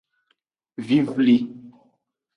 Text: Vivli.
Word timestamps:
Vivli. 0.89 1.37